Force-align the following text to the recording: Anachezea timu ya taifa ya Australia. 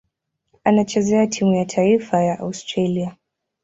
Anachezea 0.63 1.27
timu 1.27 1.53
ya 1.55 1.65
taifa 1.65 2.23
ya 2.23 2.39
Australia. 2.39 3.15